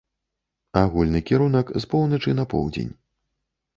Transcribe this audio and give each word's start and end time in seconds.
Агульны 0.81 1.21
кірунак 1.31 1.67
з 1.83 1.91
поўначы 1.93 2.37
на 2.41 2.49
поўдзень. 2.55 2.93